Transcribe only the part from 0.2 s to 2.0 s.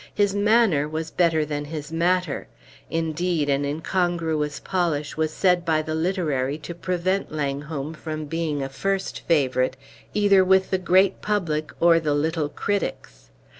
manner was better than his